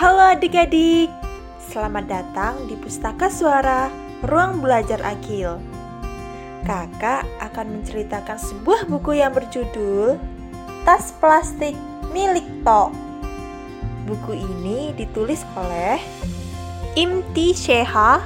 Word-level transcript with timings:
Halo 0.00 0.32
adik-adik, 0.32 1.12
selamat 1.60 2.08
datang 2.08 2.56
di 2.64 2.72
Pustaka 2.72 3.28
Suara 3.28 3.92
Ruang 4.24 4.64
Belajar 4.64 4.96
Akil. 5.04 5.60
Kakak 6.64 7.28
akan 7.36 7.66
menceritakan 7.68 8.40
sebuah 8.40 8.88
buku 8.88 9.20
yang 9.20 9.36
berjudul 9.36 10.16
Tas 10.88 11.12
Plastik 11.20 11.76
Milik 12.16 12.48
To. 12.64 12.88
Buku 14.08 14.40
ini 14.40 14.96
ditulis 14.96 15.44
oleh 15.52 16.00
Imti 16.96 17.52
Sheha, 17.52 18.24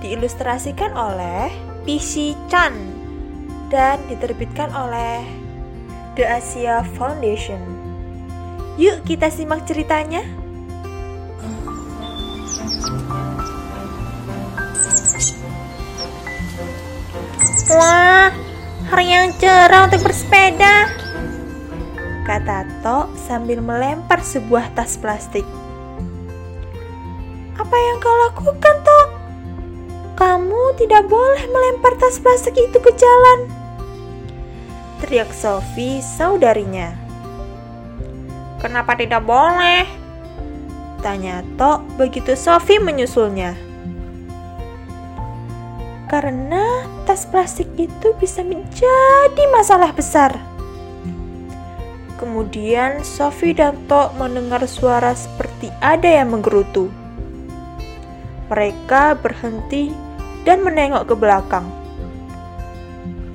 diilustrasikan 0.00 0.96
oleh 0.96 1.52
PC 1.84 2.32
Chan, 2.48 2.72
dan 3.68 4.00
diterbitkan 4.08 4.72
oleh 4.72 5.20
The 6.16 6.24
Asia 6.24 6.80
Foundation. 6.96 7.60
Yuk 8.80 9.04
kita 9.04 9.28
simak 9.28 9.68
ceritanya. 9.68 10.45
Wah, 17.66 18.30
hari 18.86 19.10
yang 19.10 19.34
cerah 19.42 19.90
untuk 19.90 20.06
bersepeda. 20.06 20.86
Kata 22.22 22.62
Tok 22.78 23.10
sambil 23.18 23.58
melempar 23.58 24.22
sebuah 24.22 24.70
tas 24.78 24.94
plastik. 24.94 25.42
Apa 27.58 27.74
yang 27.74 27.98
kau 27.98 28.14
lakukan, 28.30 28.76
Tok? 28.86 29.08
Kamu 30.14 30.78
tidak 30.78 31.10
boleh 31.10 31.42
melempar 31.50 31.98
tas 31.98 32.22
plastik 32.22 32.54
itu 32.54 32.78
ke 32.78 32.94
jalan. 32.94 33.50
Teriak 35.02 35.34
Sophie 35.34 35.98
saudarinya. 35.98 36.94
Kenapa 38.62 38.94
tidak 38.94 39.26
boleh? 39.26 39.90
Tanya 41.02 41.42
Tok 41.58 41.82
begitu 41.98 42.38
Sophie 42.38 42.78
menyusulnya. 42.78 43.65
Karena 46.06 46.86
tas 47.02 47.26
plastik 47.26 47.66
itu 47.74 48.14
bisa 48.22 48.46
menjadi 48.46 49.44
masalah 49.50 49.90
besar. 49.90 50.38
Kemudian 52.16 53.04
Sophie 53.04 53.52
dan 53.52 53.76
Tok 53.90 54.16
mendengar 54.16 54.64
suara 54.70 55.12
seperti 55.12 55.68
ada 55.84 56.08
yang 56.08 56.32
menggerutu. 56.32 56.88
Mereka 58.48 59.18
berhenti 59.20 59.90
dan 60.46 60.62
menengok 60.62 61.10
ke 61.10 61.14
belakang. 61.18 61.66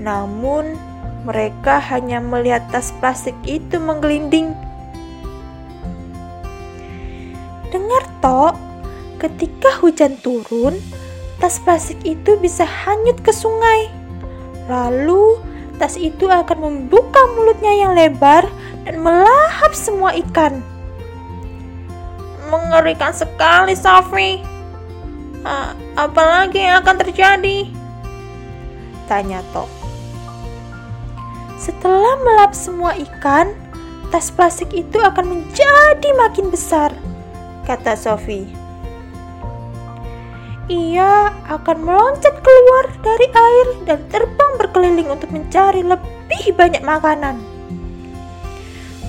Namun, 0.02 0.80
mereka 1.28 1.78
hanya 1.94 2.18
melihat 2.18 2.66
tas 2.74 2.90
plastik 2.98 3.38
itu 3.46 3.78
menggelinding. 3.78 4.56
Dengar, 7.70 8.04
Tok, 8.24 8.56
ketika 9.22 9.78
hujan 9.78 10.18
turun, 10.26 10.82
tas 11.42 11.58
plastik 11.58 11.98
itu 12.06 12.38
bisa 12.38 12.64
hanyut 12.64 13.18
ke 13.26 13.34
sungai. 13.34 13.90
Lalu, 14.70 15.42
tas 15.82 15.98
itu 15.98 16.30
akan 16.30 16.58
membuka 16.62 17.18
mulutnya 17.34 17.74
yang 17.74 17.98
lebar 17.98 18.46
dan 18.86 19.02
melahap 19.02 19.74
semua 19.74 20.14
ikan. 20.22 20.62
Mengerikan 22.54 23.10
sekali. 23.12 23.74
Uh, 25.42 25.74
apalagi 25.98 26.62
yang 26.62 26.86
akan 26.86 27.02
terjadi? 27.02 27.66
Tanya 29.10 29.42
Tok. 29.50 29.66
Setelah 31.58 32.22
melap 32.22 32.54
semua 32.54 32.94
ikan, 32.94 33.58
tas 34.14 34.30
plastik 34.30 34.70
itu 34.78 35.02
akan 35.02 35.26
menjadi 35.26 36.10
makin 36.22 36.54
besar, 36.54 36.94
kata 37.66 37.98
Sophie 37.98 38.61
ia 40.72 41.36
akan 41.52 41.84
meloncat 41.84 42.32
keluar 42.40 42.86
dari 43.04 43.28
air 43.28 43.68
dan 43.84 44.00
terbang 44.08 44.52
berkeliling 44.56 45.12
untuk 45.12 45.28
mencari 45.28 45.84
lebih 45.84 46.56
banyak 46.56 46.80
makanan. 46.80 47.44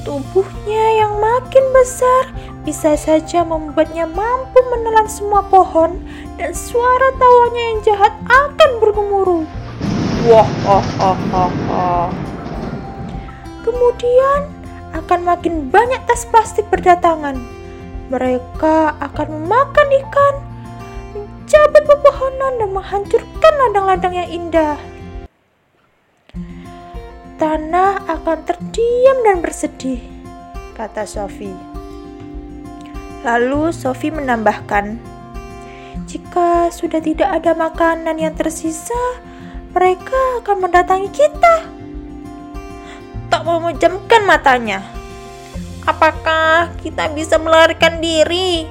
Tubuhnya 0.02 0.98
yang 0.98 1.22
makin 1.22 1.62
besar 1.70 2.34
bisa 2.66 2.98
saja 2.98 3.46
membuatnya 3.46 4.10
mampu 4.10 4.58
menelan 4.74 5.06
semua 5.06 5.46
pohon 5.46 6.02
dan 6.34 6.50
suara 6.50 7.14
tawanya 7.14 7.62
yang 7.62 7.78
jahat 7.86 8.14
akan 8.26 8.70
bergemuruh. 8.82 9.46
Wah, 10.26 10.50
oh, 10.66 10.86
oh, 10.98 11.18
oh, 11.30 11.52
oh. 11.70 12.08
Kemudian 13.62 14.50
akan 14.90 15.20
makin 15.22 15.70
banyak 15.70 16.02
tas 16.10 16.26
plastik 16.26 16.66
berdatangan. 16.66 17.38
Mereka 18.10 18.98
akan 18.98 19.28
memakan 19.38 19.88
ikan, 20.02 20.34
mencabut 21.72 22.04
pepohonan 22.04 22.52
dan 22.60 22.70
menghancurkan 22.76 23.52
ladang-ladang 23.56 24.12
yang 24.12 24.28
indah. 24.28 24.76
Tanah 27.40 28.04
akan 28.12 28.38
terdiam 28.44 29.16
dan 29.24 29.40
bersedih, 29.40 30.04
kata 30.76 31.08
Sophie. 31.08 31.56
Lalu 33.24 33.72
Sophie 33.72 34.12
menambahkan, 34.12 35.00
jika 36.04 36.68
sudah 36.68 37.00
tidak 37.00 37.40
ada 37.40 37.56
makanan 37.56 38.20
yang 38.20 38.36
tersisa, 38.36 39.16
mereka 39.72 40.44
akan 40.44 40.68
mendatangi 40.68 41.08
kita. 41.08 41.56
Tak 43.32 43.48
memejamkan 43.48 44.28
matanya. 44.28 44.84
Apakah 45.88 46.68
kita 46.84 47.08
bisa 47.16 47.40
melarikan 47.40 47.96
diri? 48.04 48.68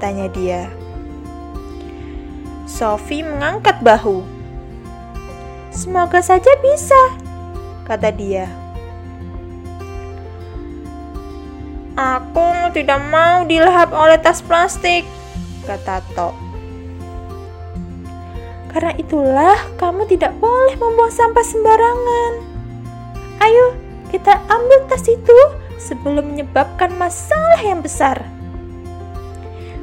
Tanya 0.00 0.32
dia. 0.32 0.81
Sophie 2.72 3.20
mengangkat 3.20 3.76
bahu. 3.84 4.24
Semoga 5.68 6.24
saja 6.24 6.48
bisa, 6.64 6.96
kata 7.84 8.08
dia. 8.08 8.48
Aku 11.92 12.72
tidak 12.72 12.96
mau 13.12 13.44
dilahap 13.44 13.92
oleh 13.92 14.16
tas 14.16 14.40
plastik, 14.40 15.04
kata 15.68 16.00
Tok. 16.16 16.32
Karena 18.72 18.96
itulah 18.96 19.60
kamu 19.76 20.08
tidak 20.08 20.32
boleh 20.40 20.72
membuang 20.80 21.12
sampah 21.12 21.44
sembarangan. 21.44 22.32
Ayo, 23.44 23.76
kita 24.08 24.40
ambil 24.48 24.88
tas 24.88 25.04
itu 25.12 25.38
sebelum 25.76 26.32
menyebabkan 26.32 26.96
masalah 26.96 27.60
yang 27.60 27.84
besar. 27.84 28.41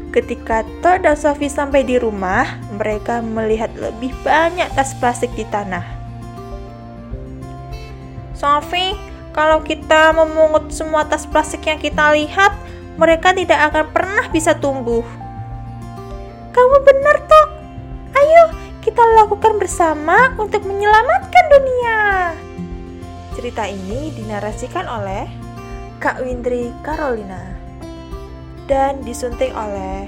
Ketika 0.09 0.65
Todd 0.81 1.05
dan 1.05 1.13
Sophie 1.13 1.53
sampai 1.53 1.85
di 1.85 2.01
rumah, 2.01 2.57
mereka 2.73 3.21
melihat 3.21 3.69
lebih 3.77 4.09
banyak 4.25 4.65
tas 4.73 4.97
plastik 4.97 5.29
di 5.37 5.45
tanah. 5.45 5.85
Sophie, 8.33 8.97
kalau 9.37 9.61
kita 9.61 10.09
memungut 10.17 10.73
semua 10.73 11.05
tas 11.05 11.29
plastik 11.29 11.61
yang 11.69 11.77
kita 11.77 12.09
lihat, 12.17 12.57
mereka 12.97 13.37
tidak 13.37 13.69
akan 13.69 13.85
pernah 13.93 14.25
bisa 14.33 14.57
tumbuh. 14.57 15.05
Kamu 16.57 16.75
benar, 16.81 17.17
Tok. 17.29 17.49
Ayo, 18.17 18.43
kita 18.81 19.05
lakukan 19.13 19.61
bersama 19.61 20.33
untuk 20.41 20.65
menyelamatkan 20.65 21.45
dunia. 21.53 21.99
Cerita 23.37 23.69
ini 23.69 24.09
dinarasikan 24.17 24.89
oleh 24.89 25.29
Kak 26.01 26.25
Windri 26.25 26.73
Carolina 26.81 27.58
dan 28.69 29.01
disunting 29.01 29.49
oleh 29.57 30.05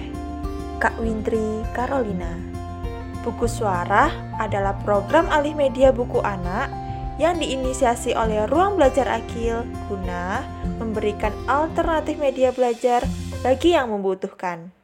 Kak 0.77 0.94
Wintri 1.01 1.66
Carolina. 1.73 2.38
Buku 3.25 3.49
Suara 3.49 4.13
adalah 4.38 4.77
program 4.85 5.25
alih 5.33 5.57
media 5.57 5.89
buku 5.89 6.22
anak 6.22 6.69
yang 7.17 7.38
diinisiasi 7.38 8.13
oleh 8.13 8.45
Ruang 8.49 8.77
Belajar 8.77 9.09
Akil 9.09 9.66
guna 9.89 10.45
memberikan 10.77 11.34
alternatif 11.46 12.17
media 12.17 12.53
belajar 12.53 13.05
bagi 13.41 13.73
yang 13.73 13.93
membutuhkan. 13.93 14.80